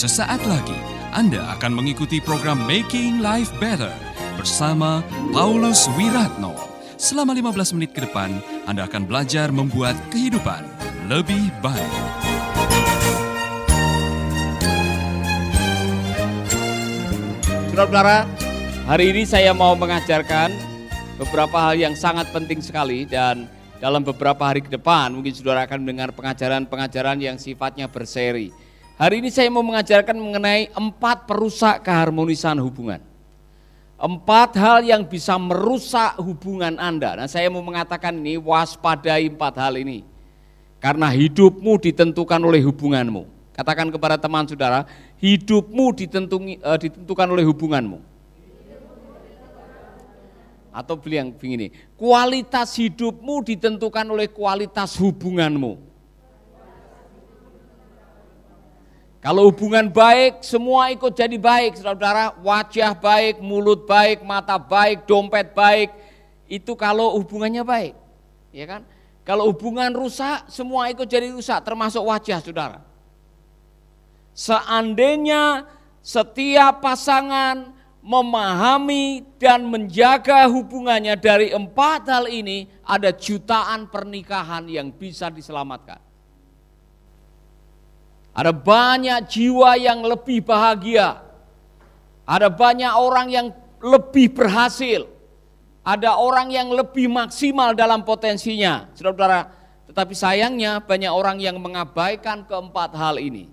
[0.00, 0.80] Sesaat lagi
[1.12, 3.92] Anda akan mengikuti program Making Life Better
[4.40, 6.56] bersama Paulus Wiratno.
[6.96, 10.64] Selama 15 menit ke depan, Anda akan belajar membuat kehidupan
[11.04, 11.92] lebih baik.
[17.76, 18.24] Saudara-saudara,
[18.88, 20.48] hari ini saya mau mengajarkan
[21.20, 23.52] beberapa hal yang sangat penting sekali dan
[23.84, 28.69] dalam beberapa hari ke depan mungkin saudara akan mendengar pengajaran-pengajaran yang sifatnya berseri.
[29.00, 33.00] Hari ini saya mau mengajarkan mengenai empat perusak keharmonisan hubungan.
[33.96, 37.16] Empat hal yang bisa merusak hubungan Anda.
[37.16, 40.04] Nah saya mau mengatakan ini waspadai empat hal ini.
[40.84, 43.24] Karena hidupmu ditentukan oleh hubunganmu.
[43.56, 44.84] Katakan kepada teman saudara,
[45.16, 48.04] hidupmu uh, ditentukan oleh hubunganmu.
[50.76, 55.89] Atau beli yang begini, kualitas hidupmu ditentukan oleh kualitas hubunganmu.
[59.20, 62.32] Kalau hubungan baik, semua ikut jadi baik, saudara.
[62.40, 65.92] Wajah baik, mulut baik, mata baik, dompet baik.
[66.48, 67.94] Itu kalau hubungannya baik,
[68.48, 68.82] ya kan?
[69.28, 72.80] Kalau hubungan rusak, semua ikut jadi rusak, termasuk wajah, saudara.
[74.32, 75.68] Seandainya
[76.00, 85.28] setiap pasangan memahami dan menjaga hubungannya dari empat hal ini, ada jutaan pernikahan yang bisa
[85.28, 86.09] diselamatkan.
[88.30, 91.22] Ada banyak jiwa yang lebih bahagia.
[92.22, 93.46] Ada banyak orang yang
[93.82, 95.08] lebih berhasil.
[95.82, 98.86] Ada orang yang lebih maksimal dalam potensinya.
[98.94, 99.50] Saudara-saudara,
[99.90, 103.50] tetapi sayangnya banyak orang yang mengabaikan keempat hal ini.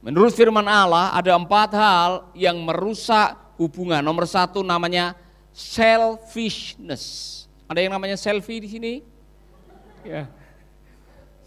[0.00, 4.00] Menurut firman Allah ada empat hal yang merusak hubungan.
[4.00, 5.12] Nomor satu namanya
[5.52, 7.36] selfishness.
[7.68, 8.92] Ada yang namanya selfie di sini?
[10.02, 10.26] Ya.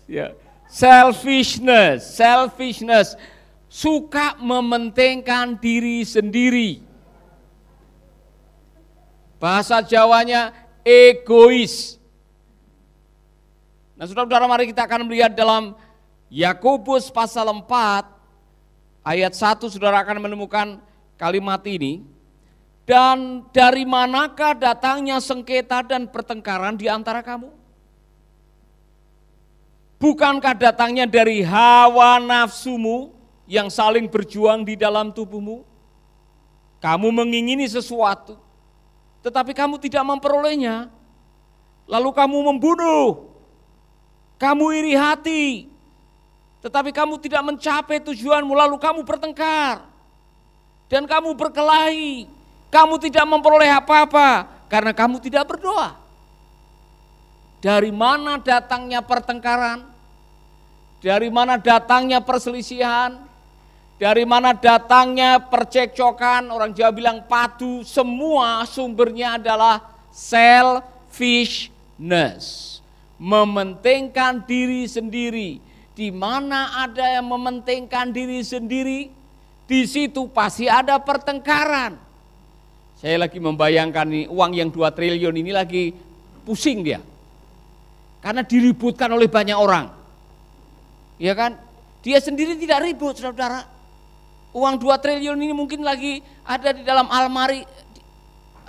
[0.05, 0.27] Ya.
[0.73, 3.13] Selfishness, selfishness.
[3.69, 6.81] Suka mementingkan diri sendiri.
[9.37, 10.49] Bahasa Jawanya
[10.81, 12.01] egois.
[13.93, 15.77] Nah, Saudara-saudara mari kita akan melihat dalam
[16.33, 18.09] Yakobus pasal 4
[19.05, 20.81] ayat 1 saudara akan menemukan
[21.21, 22.01] kalimat ini.
[22.83, 27.62] Dan dari manakah datangnya sengketa dan pertengkaran di antara kamu?
[30.03, 33.15] Bukankah datangnya dari hawa nafsumu
[33.47, 35.63] yang saling berjuang di dalam tubuhmu?
[36.83, 38.35] Kamu mengingini sesuatu,
[39.23, 40.91] tetapi kamu tidak memperolehnya.
[41.87, 43.31] Lalu kamu membunuh,
[44.35, 45.71] kamu iri hati,
[46.59, 49.87] tetapi kamu tidak mencapai tujuanmu lalu kamu bertengkar.
[50.91, 52.27] Dan kamu berkelahi.
[52.67, 55.95] Kamu tidak memperoleh apa-apa karena kamu tidak berdoa.
[57.63, 59.92] Dari mana datangnya pertengkaran?
[61.03, 63.19] Dari mana datangnya perselisihan?
[63.99, 66.47] Dari mana datangnya percekcokan?
[66.47, 67.83] Orang Jawa bilang padu.
[67.83, 69.83] Semua sumbernya adalah
[70.15, 71.59] selfishness.
[73.19, 75.59] Mementingkan diri sendiri
[75.93, 79.13] di mana ada yang mementingkan diri sendiri,
[79.69, 81.95] di situ pasti ada pertengkaran.
[82.97, 85.93] Saya lagi membayangkan nih uang yang 2 triliun ini lagi
[86.47, 86.99] pusing dia.
[88.23, 90.02] Karena diributkan oleh banyak orang.
[91.21, 91.57] Ya kan?
[92.03, 93.69] Dia sendiri tidak ribut, saudara-saudara.
[94.53, 97.65] Uang 2 triliun ini mungkin lagi ada di dalam almari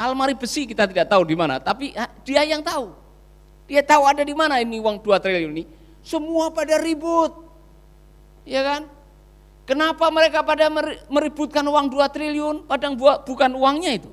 [0.00, 1.93] almari besi kita tidak tahu di mana, tapi
[2.25, 2.91] dia yang tahu.
[3.69, 5.65] Dia tahu ada di mana ini uang 2 triliun ini
[6.00, 7.37] semua pada ribut.
[8.49, 8.88] Ya kan?
[9.65, 10.69] Kenapa mereka pada
[11.09, 14.12] meributkan uang 2 triliun padahal bukan uangnya itu?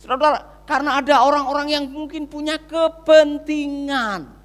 [0.00, 4.37] Saudara, karena ada orang-orang yang mungkin punya kepentingan.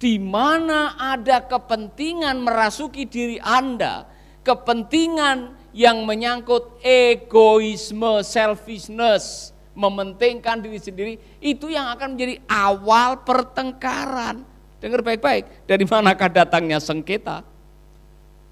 [0.00, 4.08] Di mana ada kepentingan merasuki diri Anda,
[4.40, 14.42] kepentingan yang menyangkut egoisme, selfishness, mementingkan diri sendiri, itu yang akan menjadi awal pertengkaran.
[14.80, 17.44] Dengar baik-baik, dari manakah datangnya sengketa?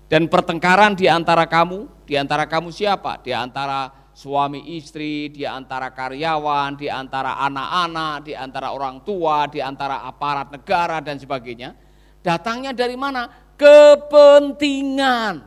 [0.08, 3.24] Dan pertengkaran di antara kamu, di antara kamu siapa?
[3.24, 9.62] Di antara suami istri, di antara karyawan, di antara anak-anak, di antara orang tua, di
[9.62, 11.78] antara aparat negara dan sebagainya.
[12.18, 13.30] Datangnya dari mana?
[13.54, 15.46] Kepentingan.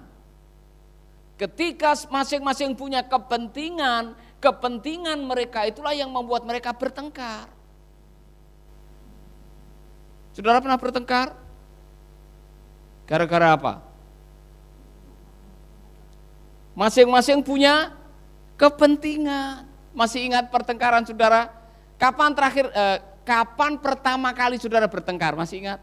[1.35, 7.51] Ketika masing-masing punya kepentingan, kepentingan mereka itulah yang membuat mereka bertengkar.
[10.31, 11.35] Saudara pernah bertengkar?
[13.03, 13.83] Gara-gara apa?
[16.71, 17.99] Masing-masing punya
[18.61, 19.65] kepentingan.
[19.97, 21.49] Masih ingat pertengkaran saudara?
[21.97, 25.33] Kapan terakhir, eh, kapan pertama kali saudara bertengkar?
[25.33, 25.81] Masih ingat?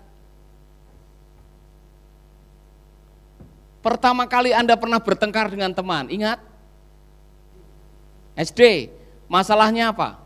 [3.89, 6.13] pertama kali Anda pernah bertengkar dengan teman?
[6.13, 6.37] Ingat?
[8.37, 8.93] SD,
[9.27, 10.21] masalahnya apa?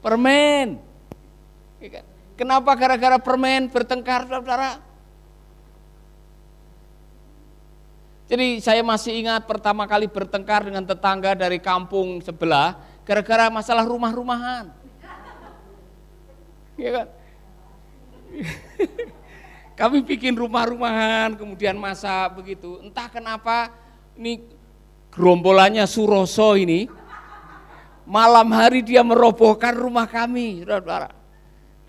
[0.00, 0.80] Permen.
[1.78, 2.04] Iya kan?
[2.40, 4.80] Kenapa gara-gara permen bertengkar, saudara?
[8.30, 14.70] Jadi saya masih ingat pertama kali bertengkar dengan tetangga dari kampung sebelah gara-gara masalah rumah-rumahan.
[16.78, 17.06] Ya kan?
[19.80, 22.78] Kami bikin rumah-rumahan, kemudian masak begitu.
[22.86, 23.74] Entah kenapa
[24.14, 24.46] ini
[25.10, 26.86] gerombolannya Suroso ini
[28.06, 31.10] malam hari dia merobohkan rumah kami, saudara.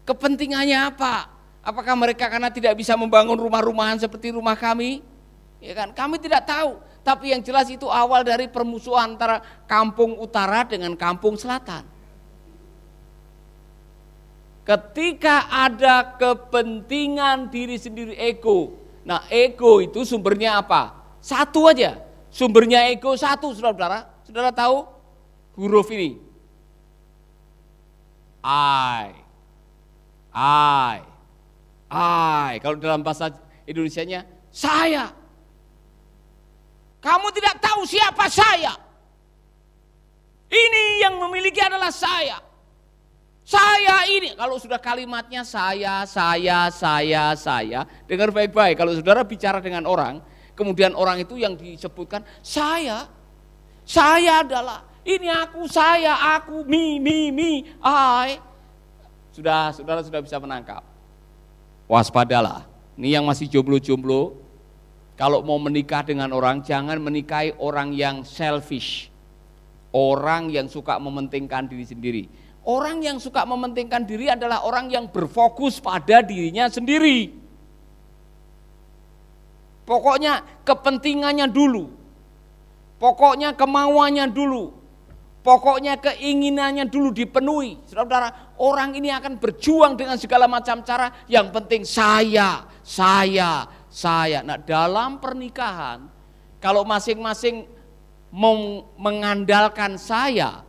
[0.09, 1.29] Kepentingannya apa?
[1.61, 5.10] Apakah mereka karena tidak bisa membangun rumah-rumahan seperti rumah kami?
[5.61, 5.93] Ya kan?
[5.93, 11.37] Kami tidak tahu, tapi yang jelas itu awal dari permusuhan antara kampung utara dengan kampung
[11.37, 11.85] selatan.
[14.65, 18.73] Ketika ada kepentingan diri sendiri ego.
[19.05, 20.97] Nah, ego itu sumbernya apa?
[21.21, 22.01] Satu aja.
[22.33, 24.09] Sumbernya ego satu, Saudara.
[24.25, 24.85] Saudara tahu
[25.57, 26.17] huruf ini?
[28.41, 29.13] I.
[30.33, 30.97] I.
[31.89, 32.51] I.
[32.61, 33.29] Kalau dalam bahasa
[33.69, 35.20] Indonesianya saya.
[37.01, 38.77] Kamu tidak tahu siapa saya.
[40.51, 42.37] Ini yang memiliki adalah saya.
[43.41, 48.77] Saya ini, kalau sudah kalimatnya saya, saya, saya, saya, dengar baik-baik.
[48.77, 50.21] Kalau saudara bicara dengan orang,
[50.53, 53.09] kemudian orang itu yang disebutkan saya,
[53.81, 58.37] saya adalah, ini aku, saya, aku, mi, mi, mi, I.
[59.33, 60.85] Sudah, saudara sudah bisa menangkap.
[61.89, 64.37] Waspadalah, ini yang masih jomblo-jomblo,
[65.21, 69.13] kalau mau menikah dengan orang, jangan menikahi orang yang selfish.
[69.93, 72.23] Orang yang suka mementingkan diri sendiri.
[72.65, 77.37] Orang yang suka mementingkan diri adalah orang yang berfokus pada dirinya sendiri.
[79.85, 81.93] Pokoknya kepentingannya dulu.
[82.97, 84.73] Pokoknya kemauannya dulu.
[85.45, 87.77] Pokoknya keinginannya dulu dipenuhi.
[87.85, 91.13] Saudara-saudara, orang ini akan berjuang dengan segala macam cara.
[91.29, 94.39] Yang penting saya, saya, saya.
[94.39, 96.07] Nah dalam pernikahan,
[96.63, 97.67] kalau masing-masing
[98.95, 100.63] mengandalkan saya,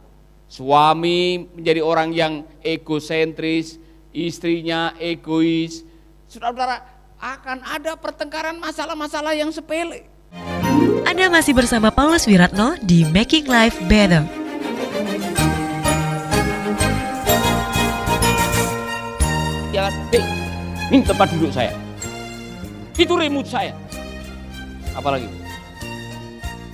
[0.50, 3.78] suami menjadi orang yang egosentris,
[4.10, 5.86] istrinya egois,
[6.26, 6.76] saudara-saudara
[7.22, 10.10] akan ada pertengkaran masalah-masalah yang sepele.
[11.06, 14.26] Anda masih bersama Paulus Wiratno di Making Life Better.
[19.70, 20.24] Ya, hey,
[20.90, 21.91] ini tempat duduk saya.
[22.92, 23.72] Itu remote saya.
[24.92, 25.24] Apalagi?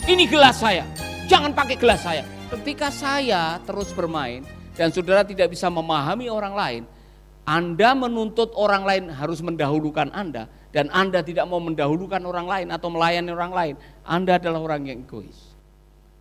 [0.08, 0.82] Ini gelas saya.
[1.30, 2.26] Jangan pakai gelas saya.
[2.48, 4.42] Ketika saya terus bermain
[4.74, 6.82] dan saudara tidak bisa memahami orang lain,
[7.44, 12.88] Anda menuntut orang lain harus mendahulukan Anda dan Anda tidak mau mendahulukan orang lain atau
[12.88, 15.54] melayani orang lain, Anda adalah orang yang egois.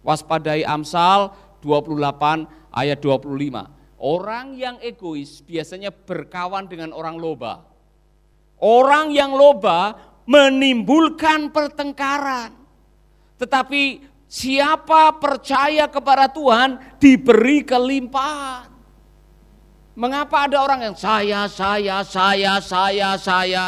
[0.05, 1.33] Waspadai Amsal
[1.63, 3.97] 28 ayat 25.
[3.97, 7.65] Orang yang egois biasanya berkawan dengan orang loba.
[8.57, 9.93] Orang yang loba
[10.25, 12.53] menimbulkan pertengkaran.
[13.37, 18.69] Tetapi siapa percaya kepada Tuhan diberi kelimpahan.
[19.97, 23.65] Mengapa ada orang yang saya, saya, saya, saya, saya.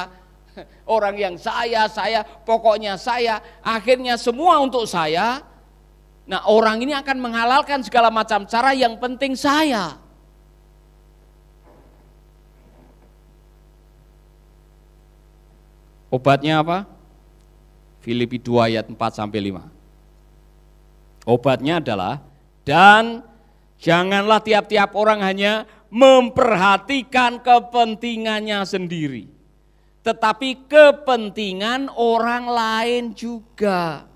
[0.86, 5.42] Orang yang saya, saya, pokoknya saya, akhirnya semua untuk saya.
[6.30, 9.98] Nah orang ini akan menghalalkan segala macam cara yang penting saya.
[16.10, 16.90] Obatnya apa?
[18.02, 19.70] Filipi 2 ayat 4 sampai 5.
[21.30, 22.26] Obatnya adalah
[22.66, 23.22] dan
[23.78, 29.30] janganlah tiap-tiap orang hanya memperhatikan kepentingannya sendiri,
[30.02, 34.10] tetapi kepentingan orang lain juga.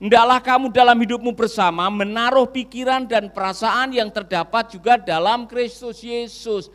[0.00, 6.72] Hendaklah kamu dalam hidupmu bersama menaruh pikiran dan perasaan yang terdapat juga dalam Kristus Yesus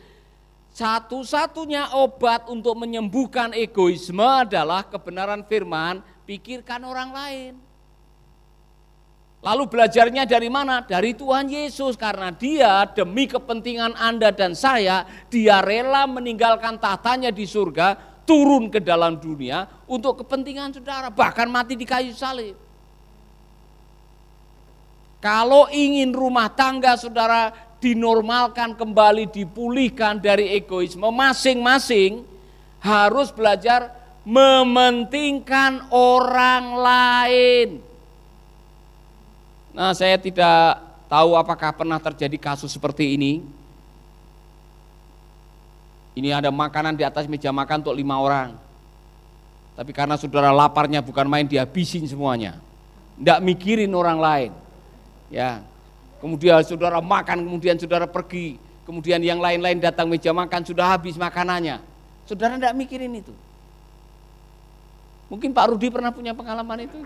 [0.76, 7.52] satu-satunya obat untuk menyembuhkan egoisme adalah kebenaran firman, pikirkan orang lain.
[9.40, 10.84] Lalu belajarnya dari mana?
[10.84, 17.48] Dari Tuhan Yesus karena dia demi kepentingan Anda dan saya, dia rela meninggalkan tahtanya di
[17.48, 17.96] surga,
[18.28, 22.52] turun ke dalam dunia untuk kepentingan saudara, bahkan mati di kayu salib.
[25.24, 32.24] Kalau ingin rumah tangga saudara dinormalkan kembali, dipulihkan dari egoisme masing-masing
[32.80, 33.92] harus belajar
[34.26, 37.68] mementingkan orang lain.
[39.76, 43.44] Nah, saya tidak tahu apakah pernah terjadi kasus seperti ini.
[46.16, 48.56] Ini ada makanan di atas meja makan untuk lima orang.
[49.76, 52.56] Tapi karena saudara laparnya bukan main dihabisin semuanya.
[53.20, 54.50] Tidak mikirin orang lain.
[55.28, 55.60] Ya.
[56.18, 58.56] Kemudian saudara makan, kemudian saudara pergi.
[58.86, 61.82] Kemudian yang lain-lain datang meja makan, sudah habis makanannya.
[62.24, 63.34] Saudara tidak mikirin itu.
[65.26, 67.02] Mungkin Pak Rudi pernah punya pengalaman itu.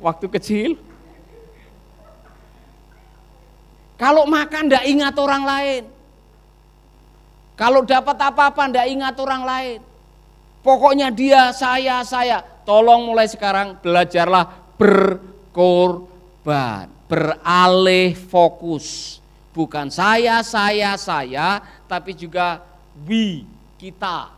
[0.00, 0.70] Waktu kecil.
[4.00, 5.82] Kalau makan tidak ingat orang lain.
[7.54, 9.78] Kalau dapat apa-apa tidak ingat orang lain.
[10.64, 12.40] Pokoknya dia, saya, saya.
[12.64, 14.48] Tolong mulai sekarang belajarlah
[14.80, 19.18] berkorban, beralih fokus.
[19.54, 22.58] Bukan saya, saya, saya, tapi juga
[23.06, 23.46] we,
[23.78, 24.34] kita.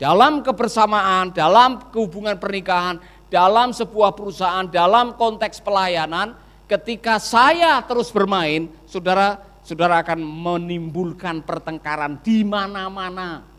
[0.00, 6.34] Dalam kebersamaan, dalam hubungan pernikahan, dalam sebuah perusahaan, dalam konteks pelayanan,
[6.66, 13.51] ketika saya terus bermain, saudara, saudara akan menimbulkan pertengkaran di mana-mana.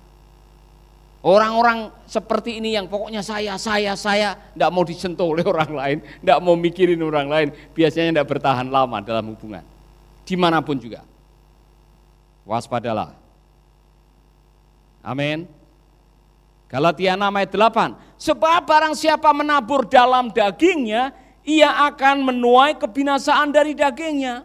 [1.23, 6.39] Orang-orang seperti ini yang pokoknya saya, saya, saya, tidak mau disentuh oleh orang lain, tidak
[6.43, 9.63] mau mikirin orang lain, biasanya tidak bertahan lama dalam hubungan.
[10.27, 11.07] Di mana pun juga.
[12.43, 13.15] Waspadalah.
[14.99, 15.47] Amin.
[16.67, 18.19] Galatia 6 ayat 8.
[18.19, 21.15] Sebab barang siapa menabur dalam dagingnya,
[21.47, 24.43] ia akan menuai kebinasaan dari dagingnya.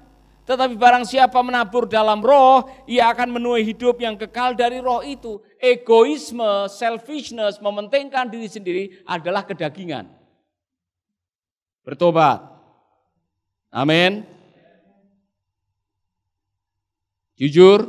[0.48, 5.44] Tetapi barang siapa menabur dalam roh, ia akan menuai hidup yang kekal dari roh itu.
[5.60, 10.08] Egoisme, selfishness, mementingkan diri sendiri adalah kedagingan.
[11.84, 12.40] Bertobat.
[13.68, 14.24] Amin.
[17.36, 17.84] Jujur,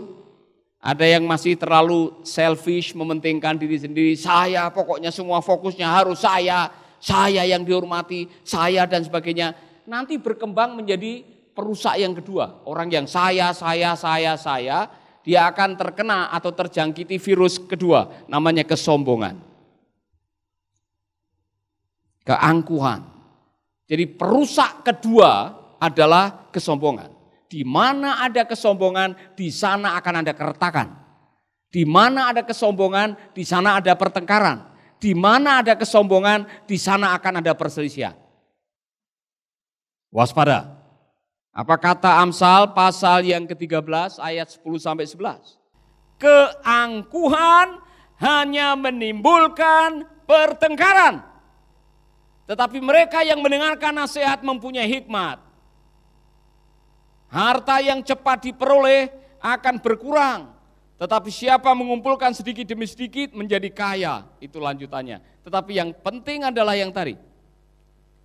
[0.84, 4.20] ada yang masih terlalu selfish, mementingkan diri sendiri.
[4.20, 6.68] Saya pokoknya semua fokusnya harus saya,
[7.00, 9.56] saya yang dihormati, saya dan sebagainya.
[9.88, 12.64] Nanti berkembang menjadi perusak yang kedua.
[12.64, 14.88] Orang yang saya, saya, saya, saya,
[15.20, 19.36] dia akan terkena atau terjangkiti virus kedua, namanya kesombongan.
[22.24, 23.04] Keangkuhan.
[23.92, 27.12] Jadi perusak kedua adalah kesombongan.
[27.50, 30.88] Di mana ada kesombongan, di sana akan ada keretakan.
[31.68, 34.64] Di mana ada kesombongan, di sana ada pertengkaran.
[35.02, 38.14] Di mana ada kesombongan, di sana akan ada perselisihan.
[40.14, 40.79] Waspada.
[41.60, 45.60] Apa kata Amsal pasal yang ke-13 ayat 10 sampai 11?
[46.16, 47.84] Keangkuhan
[48.16, 51.20] hanya menimbulkan pertengkaran.
[52.48, 55.44] Tetapi mereka yang mendengarkan nasihat mempunyai hikmat.
[57.28, 59.12] Harta yang cepat diperoleh
[59.44, 60.56] akan berkurang.
[60.96, 64.24] Tetapi siapa mengumpulkan sedikit demi sedikit menjadi kaya.
[64.40, 65.44] Itu lanjutannya.
[65.44, 67.20] Tetapi yang penting adalah yang tadi.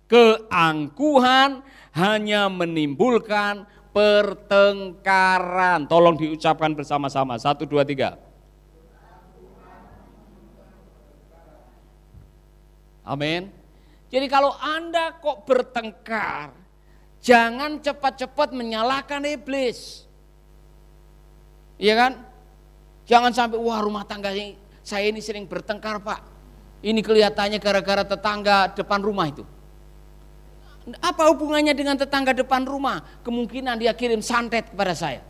[0.05, 1.65] Keangkuhan
[1.97, 5.87] hanya menimbulkan pertengkaran.
[5.87, 7.39] Tolong diucapkan bersama-sama.
[7.39, 8.19] Satu, dua, tiga.
[13.05, 13.53] Amin.
[14.09, 16.51] Jadi kalau Anda kok bertengkar,
[17.21, 20.05] jangan cepat-cepat menyalahkan iblis.
[21.77, 22.13] Iya kan?
[23.05, 24.33] Jangan sampai, wah rumah tangga
[24.81, 26.21] saya ini sering bertengkar pak.
[26.81, 29.45] Ini kelihatannya gara-gara tetangga depan rumah itu.
[31.01, 33.01] Apa hubungannya dengan tetangga depan rumah?
[33.25, 35.25] Kemungkinan dia kirim santet kepada saya.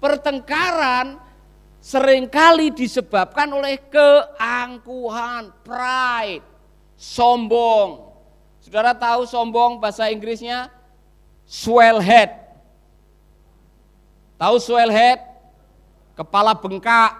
[0.00, 1.20] Pertengkaran
[1.84, 6.44] sering kali disebabkan oleh keangkuhan, pride,
[6.96, 8.16] sombong.
[8.64, 10.72] Saudara tahu sombong bahasa Inggrisnya?
[11.44, 12.32] Swell head.
[14.40, 15.20] Tahu swell head?
[16.16, 17.12] Kepala bengkak.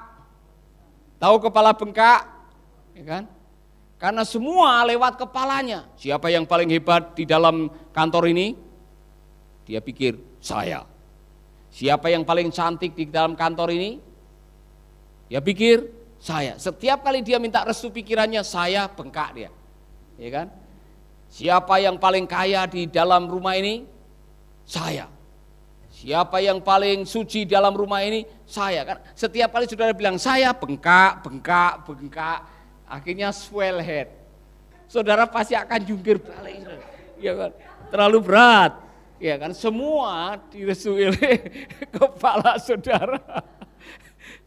[1.20, 2.24] Tahu kepala bengkak?
[2.96, 3.24] Ya kan?
[3.96, 5.88] Karena semua lewat kepalanya.
[5.96, 8.52] Siapa yang paling hebat di dalam kantor ini?
[9.64, 10.84] Dia pikir, saya.
[11.72, 13.96] Siapa yang paling cantik di dalam kantor ini?
[15.32, 15.88] Dia pikir,
[16.20, 16.60] saya.
[16.60, 19.50] Setiap kali dia minta restu pikirannya, saya bengkak dia.
[20.20, 20.46] Ya kan?
[21.32, 23.84] Siapa yang paling kaya di dalam rumah ini?
[24.68, 25.08] Saya.
[25.88, 28.28] Siapa yang paling suci dalam rumah ini?
[28.44, 29.00] Saya kan.
[29.16, 32.55] Setiap kali saudara bilang saya bengkak, bengkak, bengkak
[32.86, 34.14] Akhirnya swell head.
[34.86, 36.62] Saudara pasti akan jungkir balik.
[37.18, 37.50] Ya kan?
[37.90, 38.72] Terlalu berat.
[39.18, 39.50] Ya kan?
[39.50, 41.50] Semua direstui oleh
[41.98, 43.18] kepala saudara.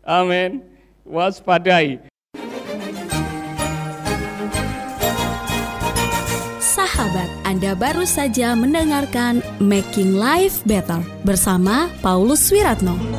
[0.07, 0.63] Amin.
[1.03, 1.99] Waspadai.
[6.63, 13.18] Sahabat, Anda baru saja mendengarkan Making Life Better bersama Paulus Wiratno.